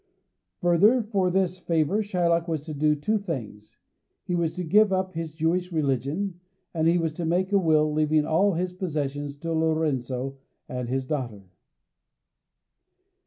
Further, 0.61 1.03
for 1.03 1.29
this 1.29 1.59
favour 1.59 2.01
Shylock 2.01 2.47
was 2.47 2.61
to 2.61 2.73
do 2.73 2.95
two 2.95 3.19
things: 3.19 3.77
he 4.23 4.33
was 4.33 4.53
to 4.55 4.63
give 4.63 4.91
up 4.91 5.13
his 5.13 5.35
Jewish 5.35 5.71
religion, 5.71 6.39
and 6.73 6.87
he 6.87 6.97
was 6.97 7.13
to 7.13 7.23
make 7.23 7.51
a 7.51 7.59
will, 7.59 7.93
leaving 7.93 8.25
all 8.25 8.53
his 8.53 8.73
possessions 8.73 9.37
to 9.37 9.53
Lorenzo 9.53 10.39
and 10.67 10.89
his 10.89 11.05
daughter. 11.05 11.43